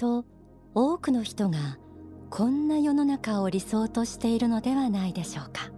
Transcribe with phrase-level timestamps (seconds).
[0.00, 0.24] と
[0.74, 1.76] 多くの人が
[2.30, 5.70] こんな世の中を理想としているのではないでしょうか。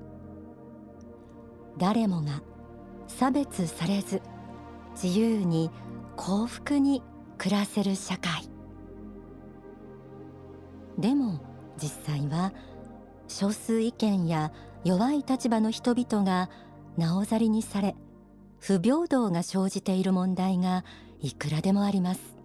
[1.76, 2.40] 誰もが
[3.08, 4.22] 差別されず
[4.94, 5.72] 自由に
[6.14, 7.02] 幸福に
[7.36, 8.48] 暮らせる社会。
[10.98, 11.40] でも
[11.82, 12.52] 実際は
[13.26, 14.52] 少数意見や
[14.84, 16.48] 弱い立場の人々が
[16.96, 17.96] なおざりにされ
[18.60, 20.84] 不平等が生じている問題が
[21.20, 22.41] いくらでもあります。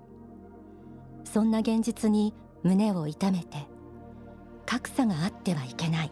[1.27, 2.33] そんな現実に
[2.63, 3.67] 胸を痛めて
[4.65, 6.11] 格差があってはいけない。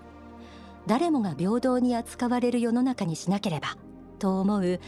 [0.87, 3.75] 誰もが平等に扱われる世の中にしなければ
[4.19, 4.79] と思う優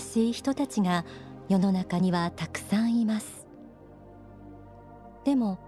[0.00, 1.04] しい人たちが
[1.50, 3.46] 世の中にはたくさんいます。
[5.24, 5.58] でも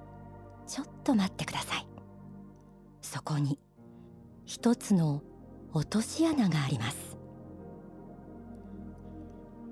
[0.66, 1.86] ちょっと待ってください。
[3.02, 3.58] そこに
[4.46, 5.22] 一つの
[5.74, 7.18] 落とし穴があります。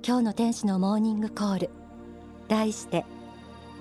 [0.06, 1.70] 今日の天使のモーニングコール。
[2.48, 3.04] 題して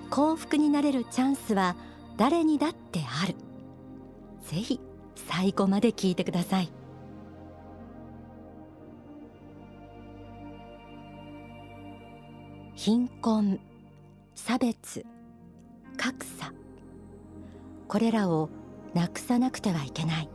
[0.10, 1.76] 幸福になれるチャンスは
[2.18, 3.36] 誰にだってある。
[4.44, 4.80] ぜひ
[5.16, 6.72] 最後まで聞いてください。
[12.76, 13.60] 貧困
[14.36, 15.06] 差別
[15.98, 16.54] 格差。
[17.88, 18.50] これらを
[18.94, 20.30] なくさなくてはいけない。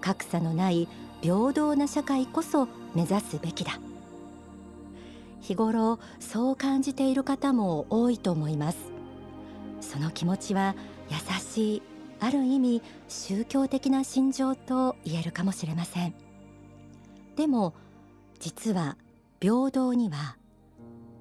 [0.00, 0.88] 格差のない
[1.20, 3.78] 平等な社会こそ目指すべきだ。
[5.46, 8.78] 日頃そう感じている方も多いと思います。
[9.80, 10.74] その気持ちは
[11.08, 11.82] 優しい
[12.18, 16.14] ある意味宗教的な心情と言えるかもしれません。
[17.36, 17.74] でも
[18.40, 18.96] 実は
[19.40, 20.36] 平等には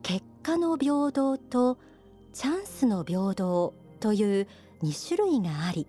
[0.02, 1.78] 結果の平等と
[2.34, 4.48] チャンスの平等という
[4.82, 5.86] 2種類があり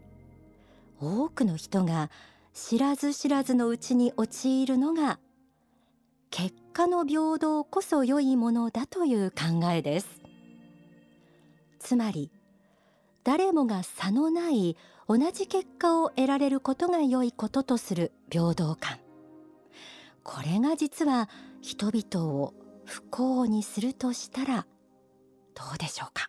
[1.00, 2.10] 多くの人が
[2.52, 5.20] 知らず知らずのうちに陥るのが
[6.38, 10.20] 結果の平等こそ良いものだという考えです。
[11.78, 12.30] つまり
[13.24, 14.76] 誰もが差のない
[15.08, 18.98] 同じ結果を得られることが良いこととする平等感。
[20.22, 21.30] これが実は
[21.62, 22.52] 人々を
[22.84, 24.66] 不幸にするとしたら
[25.54, 26.28] どうでしょうか。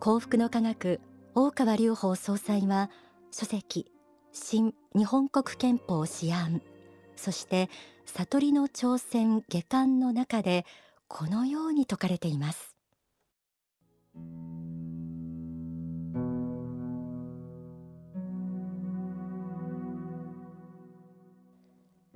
[0.00, 1.02] 幸福の科学
[1.34, 2.88] 大川隆法総裁は
[3.30, 3.92] 書籍
[4.32, 6.62] 新日本国憲法試案
[7.14, 7.68] そして
[8.16, 10.64] 悟りの挑戦下巻の中で
[11.08, 12.74] このように説かれています。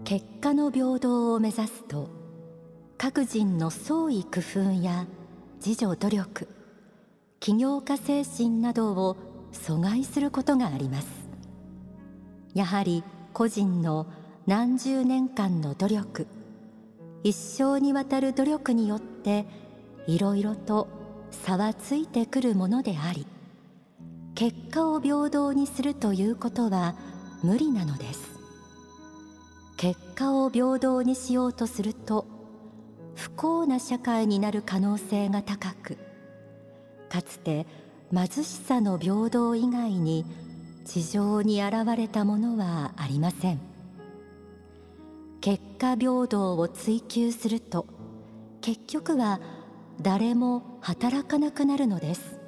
[0.05, 2.11] 結果の平等を目指すと
[2.99, 5.07] 各人の創意工夫や
[5.65, 6.49] 自助努力
[7.39, 9.17] 起業家精神などを
[9.53, 11.09] 阻害することがあります。
[12.55, 14.07] やはり個人の
[14.47, 16.27] 何十年間の努力。
[17.23, 19.47] 一生にわたる努力によって
[20.09, 20.89] いろいろと
[21.31, 23.27] 差はついてくるものであり
[24.35, 26.97] 結果を平等にするということは
[27.45, 28.33] 無理なのです。
[29.77, 32.27] 結果を平等にしようとすると
[33.15, 35.99] 不幸な社会になる可能性が高く
[37.09, 37.67] かつて
[38.13, 40.25] 貧しさの平等以外に
[40.85, 43.72] 地上に現れたものはありません。
[45.43, 47.87] 結果平等を追求すると
[48.61, 49.41] 結局は
[50.01, 52.39] 誰も働かなくなるのです。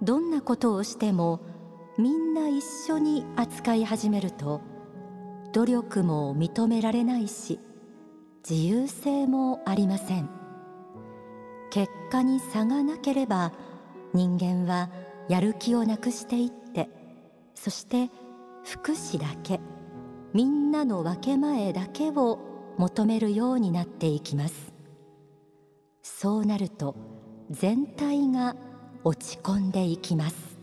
[0.00, 1.40] どんなことをしても
[1.98, 4.62] みんな一緒に扱い始めると
[5.52, 7.60] 努力も認められないし
[8.48, 10.30] 自由性もありません。
[11.70, 13.52] 結果に差がなければ
[14.14, 14.88] 人間は
[15.28, 16.88] やる気をなくしていって
[17.54, 18.10] そして
[18.64, 19.60] 福祉だけ。
[20.36, 22.38] みんなの分け前だけを
[22.76, 24.70] 求めるようになっていきます。
[26.02, 26.94] そうなると
[27.50, 28.54] 全体が
[29.02, 30.58] 落ち込んでいきます。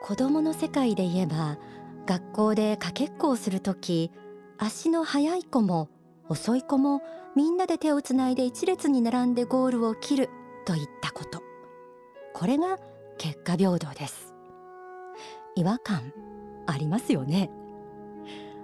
[0.00, 1.58] 子供の世界で言えば
[2.06, 4.12] 学校でかけっこをするとき
[4.58, 5.88] 足の速い子も
[6.28, 7.02] 遅い子も
[7.34, 10.30] みんなで手をつないで一列に並んでゴールを切る
[10.64, 11.42] といったこと。
[12.32, 12.78] これが
[13.18, 14.27] 結果平等です。
[15.58, 16.12] 違和感
[16.66, 17.50] ありますよね。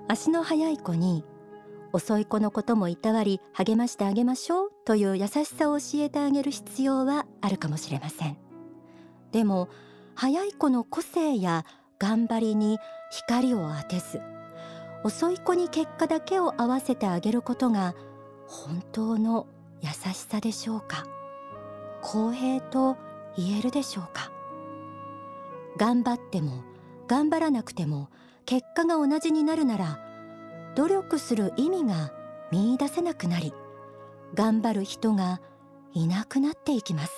[0.06, 1.24] 足の速い子に
[1.92, 8.36] 遅い子のこともいたわり励ましてあげましょうという優しさを教えてあげる必要はあるかもしれません。
[9.32, 9.68] でも
[10.14, 11.64] 速い子の個性や
[11.98, 12.78] 頑張りに
[13.10, 14.20] 光を当てず
[15.02, 17.94] 遅い子に結果だけを合わせてあげることが
[18.46, 19.46] 本当の
[19.80, 21.06] 優しさでしょうか？
[22.02, 22.96] 公平と
[23.36, 24.30] 言えるでしょうか？
[25.76, 26.62] 頑張っても
[27.06, 28.08] 頑張らなくても
[28.46, 30.00] 結果が同じになるなら
[30.76, 32.12] 努力する意味が
[32.50, 33.52] 見いだせなくなり
[34.34, 35.40] 頑張る人が
[35.92, 37.12] いなくなっていきます。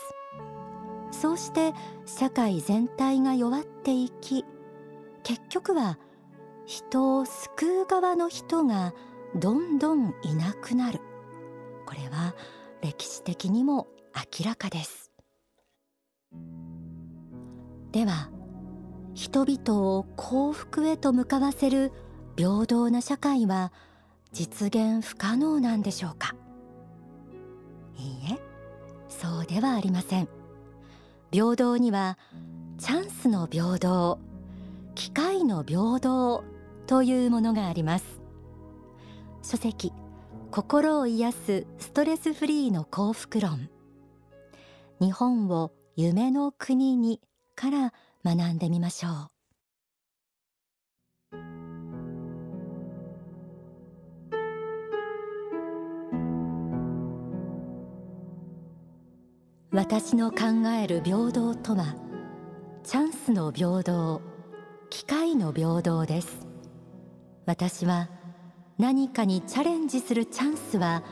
[1.13, 1.73] そうして
[2.05, 4.45] 社会全体が弱っていき
[5.23, 5.99] 結局は
[6.67, 8.93] 人を救う側の人が
[9.35, 11.01] どんどんいなくなる。
[11.87, 12.35] これは
[12.83, 13.87] 歴史的にも
[14.41, 15.11] 明らかです。
[17.93, 18.31] では
[19.17, 21.91] 人々を幸福へと向かわせる
[22.37, 23.73] 平等な社会は
[24.31, 26.37] 実現不可能なんでしょうか？
[27.97, 28.39] いいえ
[29.09, 30.29] そうではありません。
[31.33, 32.19] 平等には
[32.77, 34.19] チャンスの平等
[34.95, 36.45] 機会の平等
[36.87, 38.21] というものがあります。
[39.43, 39.95] 書籍
[40.51, 43.71] 心を癒すストレスフリーの幸福論。
[45.01, 47.23] 日本を夢の国に
[47.55, 47.95] から
[48.27, 49.13] 学んでみましょう。
[59.71, 61.95] 私の考える平等とは
[62.83, 64.21] チャンスの平等
[64.91, 66.49] 機会の平等です。
[67.45, 68.09] 私は
[68.77, 71.05] 何かにチャレンジするチャンスは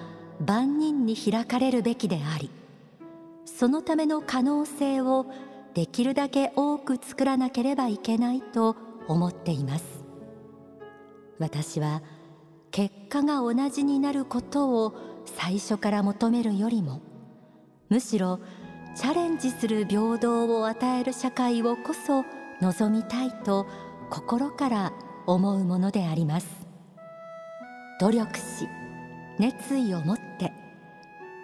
[0.45, 2.51] 万人に開かれるべきであり
[3.47, 5.27] そのための可能性を
[5.75, 8.76] できるだけ多く作らなければいけないと
[9.09, 10.05] 思っています。
[11.38, 12.03] 私は
[12.71, 14.94] 結果が同じになることを
[15.26, 17.03] 最初から求めるよりも
[17.88, 18.41] むしろ
[18.97, 22.25] チャレンジする平等を与える社会をこそ
[22.61, 23.67] 望みたいと
[24.11, 24.93] 心から
[25.27, 26.67] 思うものであります。
[28.00, 28.69] 努力し
[29.38, 30.53] 熱意を持って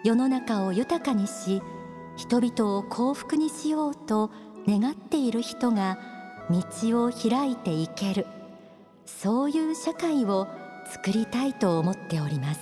[0.04, 1.62] 世の中を豊かにし
[2.20, 4.30] 人々を幸福にしようと
[4.68, 5.98] 願っている人が
[6.50, 8.26] 道を開いていける。
[9.06, 10.46] そういう社会を
[10.84, 12.60] 作りたいと思っております。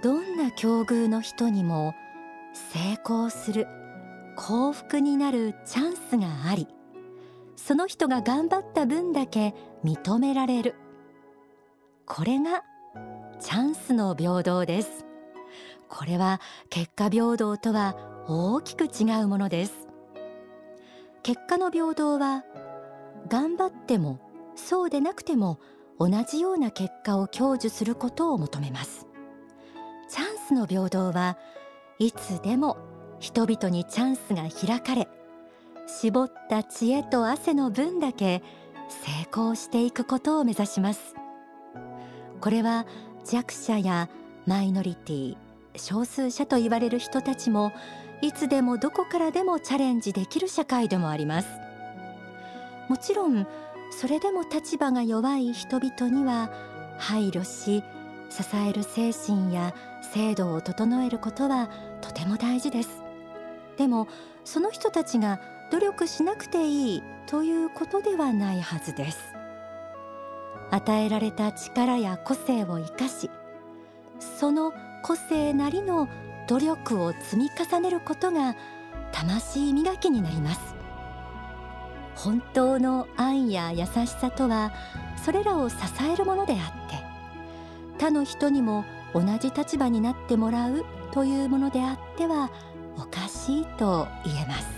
[0.00, 1.92] どんな境遇の人にも
[2.54, 3.66] 成功する
[4.36, 6.68] 幸福になるチャンスがあり
[7.56, 10.76] その人が頑張った分だけ認められる。
[12.06, 12.62] これが
[13.40, 15.06] チャンスの平等です。
[15.88, 16.40] これは
[16.70, 17.96] 結果平等とは
[18.26, 19.86] 大きく違うものです。
[21.22, 22.44] 結果の平等は
[23.28, 24.20] 頑張っても
[24.56, 25.60] そうでなくても
[25.98, 29.06] 同じような結果を享受することを求めます。
[30.08, 31.38] チャンスの平等は
[31.98, 32.76] いつでも
[33.20, 35.08] 人々にチャンスが開かれ
[35.86, 38.42] 絞った知恵と汗の分だけ
[38.88, 41.14] 成功していくことを目指します。
[42.40, 42.86] これは
[43.30, 44.08] 弱者や
[44.46, 45.36] マイノリティ
[45.76, 47.72] 少数者と言われる人たちも
[48.22, 51.48] いつでもどこからでもチャレンジできる社会でもあります。
[52.88, 53.46] もちろん
[53.90, 56.50] それでも立場が弱い人々には
[56.96, 57.84] 配慮し
[58.30, 59.74] 支える精神や
[60.14, 61.68] 制度を整えることは
[62.00, 63.02] とても大事です。
[63.76, 64.08] でも
[64.44, 65.38] その人たちが
[65.70, 69.37] 努力しなくていいということではないはずです。
[70.70, 73.30] 与えられた力や個性を生かし
[74.18, 74.72] その
[75.02, 76.08] 個性なりの
[76.48, 78.56] 努力を積み重ねることが
[79.12, 80.60] 魂磨きになります。
[82.14, 84.72] 本当の愛や優しさとは
[85.24, 85.76] それらを支
[86.12, 86.96] えるものであって
[87.98, 88.84] 他の人にも
[89.14, 92.50] 同じ立場になってもらうというものであっては
[92.96, 94.68] おかしいと言えます。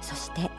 [0.00, 0.50] そして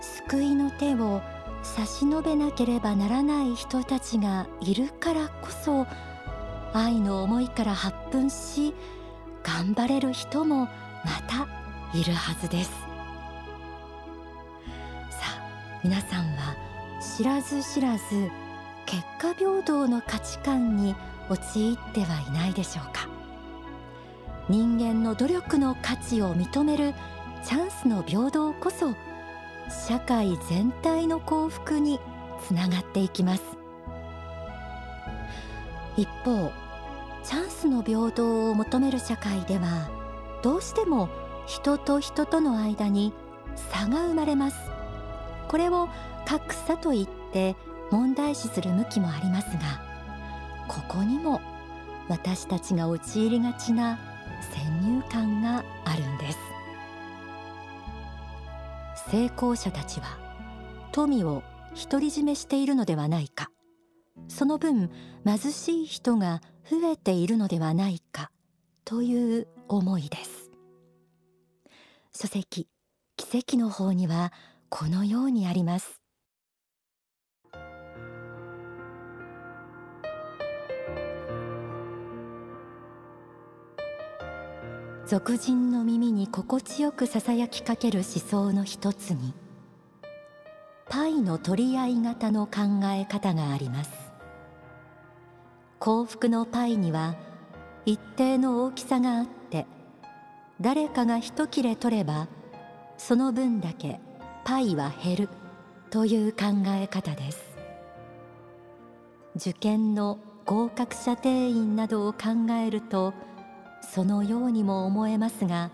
[0.00, 1.20] 救いの手を
[1.62, 5.86] 差し伸べなければならない人たちがいるからこそ
[6.72, 8.74] 愛の思いから発奮し
[9.42, 10.70] 頑張れる人もま
[11.26, 11.46] た
[11.96, 12.70] いるはずです。
[15.10, 16.54] さあ皆さんは
[17.16, 18.30] 知らず知らず
[18.86, 20.94] 結果平等の価値観に
[21.28, 23.08] 陥ってはいないでしょうか。
[24.48, 26.92] 人間の努力の価値を認める
[27.44, 28.94] チャンスの平等こそ
[29.70, 32.00] 社会全体の幸福に
[32.46, 33.42] つながっていきます。
[35.96, 36.50] 一方
[37.22, 39.90] チャンスの平等を求める社会では
[40.42, 41.08] どうしても
[41.46, 43.12] 人と人との間に
[43.54, 44.56] 差が生まれます。
[45.48, 45.88] これを
[46.26, 47.56] 格差と言って
[47.90, 49.82] 問題視する向きもありますが
[50.68, 51.40] ここにも
[52.08, 53.98] 私たちが陥りがちな
[54.52, 56.38] 先入観があるんです。
[59.10, 60.18] 成功者たちは
[60.92, 61.42] 富を
[61.90, 63.50] 独り占めしているのではないか。
[64.28, 64.90] その分
[65.24, 68.30] 貧しい人が増えているのではないか
[68.84, 70.50] という思いです。
[72.12, 72.68] 書籍
[73.16, 74.32] 奇跡の方には
[74.68, 75.99] このようにあります。
[85.10, 89.34] 俗人の耳に心地よくささやきかける思想の一つに
[90.88, 93.90] パイの取り合い型の考え方があります。
[95.80, 97.16] 幸福のパイには
[97.86, 99.66] 一定の大きさがあって
[100.60, 102.28] 誰かが一切れ取れば
[102.96, 103.98] その分だけ
[104.44, 105.28] パイは減る
[105.90, 107.56] という考え方です。
[109.34, 113.12] 受験の合格者定員などを考えると
[113.82, 115.70] そのようにも思えますが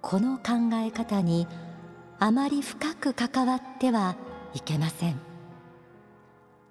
[0.00, 1.46] この考え方に
[2.18, 4.16] あまり深く関わっては
[4.54, 5.20] いけません。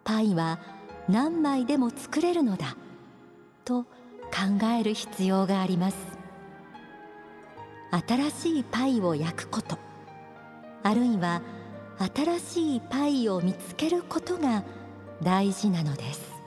[0.03, 0.59] パイは
[1.07, 2.75] 何枚でも作れるのだ
[3.65, 5.97] と考える必要があります。
[8.07, 9.77] 新しいパイを焼くこと
[10.83, 11.41] あるいは
[12.15, 14.63] 新しいパイを見つけることが
[15.21, 16.38] 大事なのです。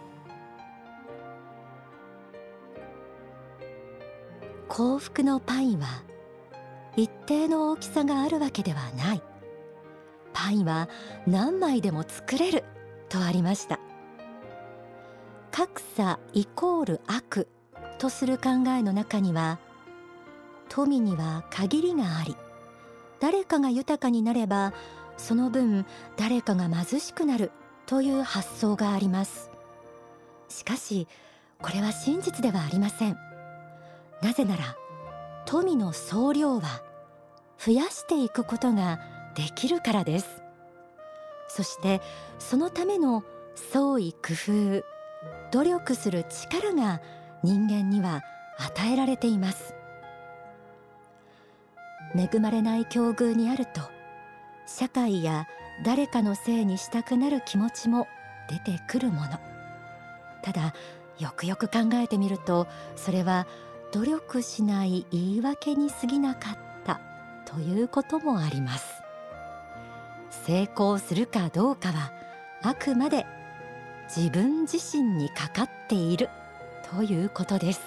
[4.75, 6.03] 幸福のパイは
[6.97, 9.23] 一定の大きさがあるわけではない。
[10.33, 10.89] パイは
[11.27, 12.65] 何枚でも作れる
[13.11, 13.79] とありました。
[15.51, 17.49] 格差イコール悪
[17.99, 19.59] とする考えの中には
[20.71, 22.35] 富には限りがあり
[23.21, 24.73] 誰かが豊かになれば
[25.19, 25.85] その分
[26.17, 27.51] 誰かが貧しくなる
[27.85, 29.51] という発想があります。
[30.49, 31.09] しかし
[31.61, 33.32] これは真実ではありません。
[34.23, 34.77] なぜなら
[35.45, 36.83] 富の総量は
[37.59, 39.01] 増やしていくことが
[39.35, 40.43] できるからです。
[41.49, 42.01] そして
[42.39, 43.25] そのための
[43.55, 44.85] 創意工夫
[45.51, 47.01] 努力する力が
[47.43, 48.23] 人間には
[48.59, 49.75] 与えられています。
[52.15, 53.81] 恵まれない境遇にあると
[54.67, 55.47] 社会や
[55.85, 58.07] 誰かのせいにしたくなる気持ちも
[58.49, 59.39] 出てくるもの。
[60.43, 60.75] ただ
[61.19, 63.47] よくよく考えてみるとそれは
[63.93, 67.01] 努力しない言い訳に過ぎなかった
[67.45, 69.03] ということもあります。
[70.47, 72.11] 成功するかどうかは
[72.63, 73.27] あくまで
[74.15, 76.31] 自分自身にかかっている
[76.91, 77.81] ということです。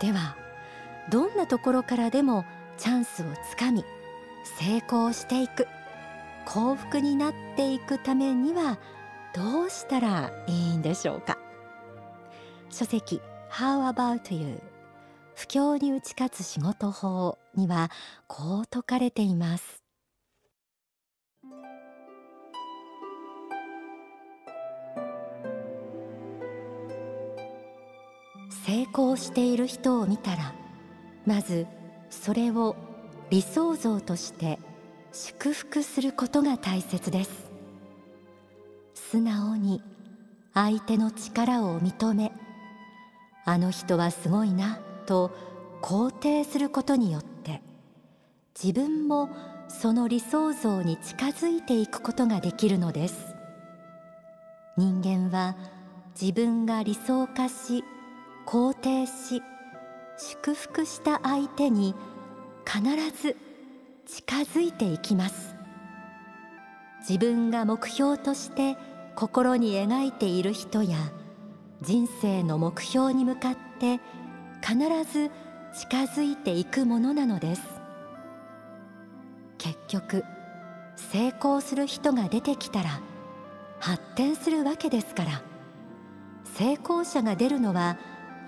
[0.00, 0.36] では
[1.10, 2.44] どんなところからでも
[2.76, 3.84] チャンスをつかみ
[4.58, 5.68] 成功していく
[6.44, 8.78] 幸福になっていくためには
[9.34, 11.38] どうしたらいいんでしょうか？
[12.70, 14.60] 書籍 How about you?
[15.34, 17.90] 不況に打ち勝つ仕事法には
[18.26, 19.82] こう説かれています。
[28.64, 30.52] 成功している人を見たら
[31.24, 31.66] まず
[32.10, 32.74] それを
[33.30, 34.58] 理想像として
[35.12, 37.50] 祝福することが大切です。
[38.94, 39.82] 素直に
[40.52, 42.32] 相手の力を認め
[43.46, 45.30] あの人はすごいなと
[45.80, 47.62] 肯定することによって
[48.60, 49.30] 自分も
[49.68, 53.34] その理想像に近づいていくことができるのです。
[54.76, 55.56] 人間は
[56.20, 57.84] 自分が理想化し
[58.46, 59.42] 肯定し
[60.18, 61.94] 祝福した相手に
[62.66, 62.82] 必
[63.22, 63.36] ず
[64.06, 65.54] 近づいていきます。
[67.00, 68.76] 自分が目標として
[69.14, 70.96] 心に描いている人や
[71.82, 74.00] 人生の目標に向かって
[74.62, 74.78] 必
[75.12, 75.30] ず
[75.78, 77.62] 近づいていくものなのです。
[79.58, 80.24] 結局
[80.96, 83.00] 成功する人が出てきたら
[83.80, 85.42] 発展するわけですから
[86.54, 87.98] 成功者が出るのは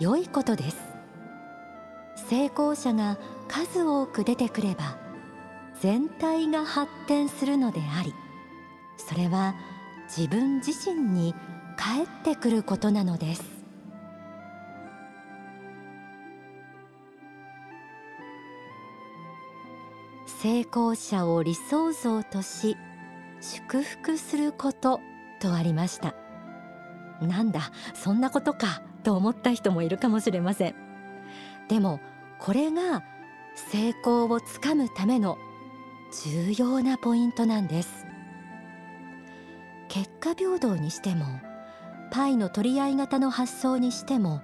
[0.00, 0.76] 良いことです。
[2.28, 3.18] 成功者が
[3.49, 4.99] 数多く出てくれば
[5.80, 8.12] 全体が発展するのであり
[8.97, 9.54] それは
[10.08, 11.35] 自分自身に
[11.78, 13.44] 返ってくることなのです。
[20.42, 22.76] 成功者を理想像とし
[23.40, 25.00] 祝福すること
[25.40, 26.14] とありました。
[27.23, 30.75] なんだそんなことかと思った人もいるかもしれません。
[31.68, 32.00] でも
[32.40, 33.02] これが
[33.54, 35.38] 成功をつかむための
[36.25, 38.04] 重要なポイントなんです。
[39.88, 41.25] 結果平等にしても
[42.11, 44.43] パイの取り合い型の発想にしても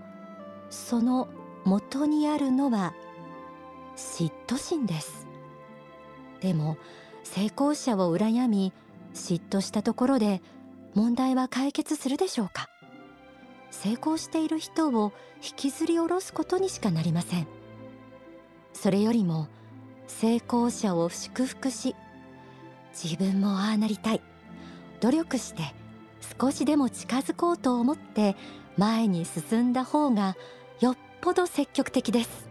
[0.71, 1.29] その
[1.65, 2.95] 元にあるのは
[3.97, 5.27] 嫉妬心です。
[6.41, 6.77] でも
[7.23, 8.73] 成功者を羨み
[9.15, 10.43] 嫉妬したところで
[10.95, 12.69] 問題は解決するでしょうか。
[13.71, 17.47] 成功している人を引きずり下ろすことにしかなりません。
[18.73, 19.49] それよりも
[20.07, 21.97] 成功者を祝福し
[22.93, 24.21] 自分もああなりたい。
[25.01, 25.63] 努力して
[26.41, 28.37] 少しでも近づこうと思って
[28.77, 30.37] 前に進んだ方が
[30.81, 32.49] よっぽど積極的です。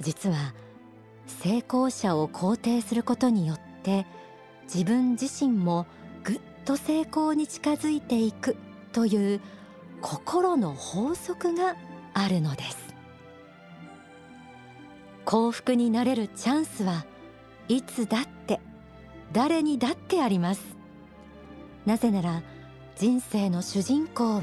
[0.00, 0.54] 実は
[1.26, 4.06] 成功者を肯定することによって
[4.72, 5.86] 自分自身も
[6.24, 8.56] ぐっと成功に近づいていく
[8.92, 9.40] という
[10.00, 11.76] 心の法則が
[12.14, 12.94] あるのです。
[15.24, 17.04] 幸福になれるチャンスは
[17.68, 18.60] いつだって
[19.32, 20.77] 誰にだってあります。
[21.88, 22.42] なぜなら
[22.96, 24.42] 人生の主人公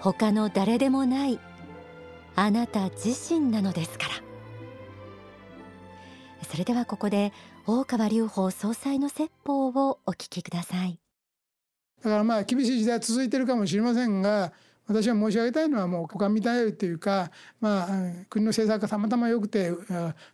[0.00, 1.40] 他の誰でもない
[2.36, 4.10] あなた自身なのですから。
[6.46, 7.32] それではここで
[7.66, 11.00] 大川隆法総裁の説法をお聞きください。
[12.02, 14.52] だからまあ厳しい時代続いてるかもしれませんが
[14.90, 17.30] 私は申し上げたいのはもう股間見たいというか、
[17.60, 17.86] まあ、
[18.28, 19.72] 国の政策がたまたま良くて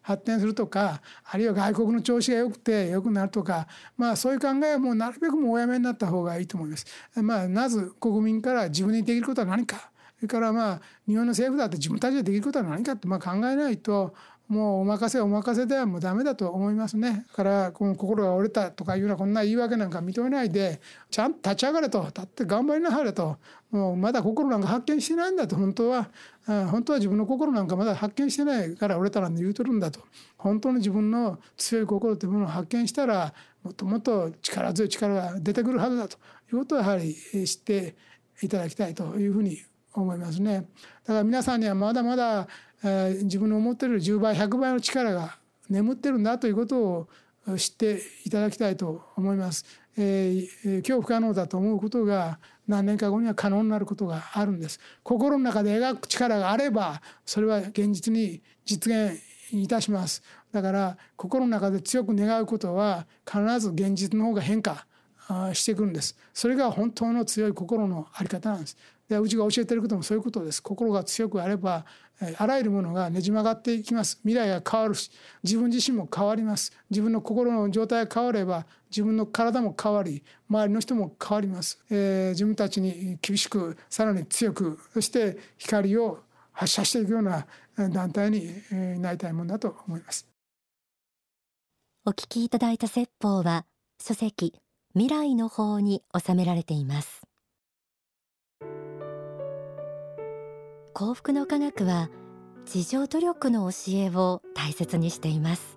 [0.01, 6.87] 発展するとかあるいは外国の調子が良くて良くなるとか、まあ、そういう考えはもうなるべくもうおやめになった方がいいと思います。
[7.17, 14.15] まあ、まず国民から自分にできることは何かそれからまあ日本の政府だって自分たちでできることは何かってまあ考えないと
[14.49, 17.25] もうお任せお任せではもうダメだと思いますね。
[17.31, 20.81] だからこの心が折れたとかいうようなこんな言い訳なんか認めないで
[21.11, 22.05] ちゃんと立ち上がれと。
[22.07, 23.39] 立って頑張りなはれと。
[23.73, 25.57] もうまだ心なんか発見してないんだと。
[25.57, 26.11] 本当は
[26.47, 30.01] 本当は自分の心なんかまだ発見してないから折れたなんて言うとるんだと。
[30.39, 36.19] 本当に自分の強い心というものを発見したらもっともっと力強い力が出てくるはずだと
[36.53, 37.97] いうことをやはり知って
[38.43, 39.59] いただきたいというふうに
[40.01, 40.67] 思いますね。
[41.05, 42.49] だから皆さんにはまだまだ
[42.85, 45.37] え自分の思ってる10倍100倍の力が
[45.69, 47.09] 眠ってるんだということを
[47.57, 49.65] 知っていただきたいと思います。
[49.99, 54.81] えー、今日不可能だと思うことが何年か後には可能になることがあるんです。
[55.03, 59.21] 心の中で描く力があればそれは現実に実現
[59.53, 60.23] いたします。
[60.53, 64.87] だから心の中で強く願うことは必ず現実の方が変化
[65.55, 66.17] してくるんです。
[66.35, 68.77] それが本当の強い心の在り方なんです。
[69.09, 70.63] でうちが教えてることもそういうことです。
[70.63, 71.85] 心が強くあれば
[72.39, 74.19] あらゆるものがねじ曲がっていきます。
[74.23, 75.11] 未来が変わるし
[75.43, 76.73] 自分自身も変わります。
[76.91, 86.21] 自分の心の状態が変われば自分の体も変わり周りの人も変わります、えー、自分たちに厳しくさらに強くそして光を
[86.53, 90.27] 発射していくような団体になりたいものだと思います。
[92.07, 93.67] お聞きいただいた説法は
[94.01, 94.55] 書籍
[94.95, 97.26] 未来の方に収められています。
[100.99, 102.09] 幸福の科学は
[102.65, 105.77] 自助努力の教えを大切にしています。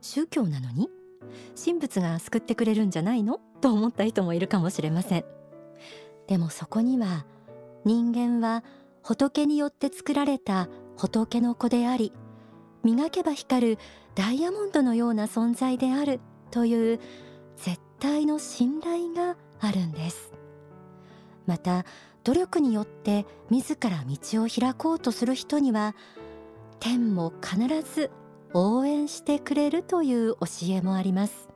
[0.00, 0.88] 宗教なのに？
[1.62, 3.38] 神仏が救ってくれるんじゃないの？
[3.60, 5.24] と思った人もいるかもしれません。
[6.26, 7.26] でもそこには
[7.84, 8.64] 人間は
[9.02, 12.10] 仏によって作られた仏の子であり
[12.82, 13.78] 磨けば光る
[14.14, 16.98] ダイヤモンドのような存在であるという
[17.58, 20.32] 絶対の信頼があるんです。
[21.46, 21.84] また
[22.24, 25.94] 努力によって自ら道を開こうとする人には
[26.80, 28.10] 天も必ず
[28.54, 31.48] 応援してくれるという教えもあります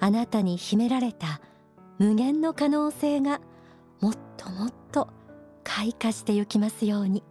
[0.00, 1.40] あなたに秘められた
[1.98, 3.40] 無限の可能性が
[4.00, 5.08] もっともっと
[5.64, 7.22] 開花してゆきますように。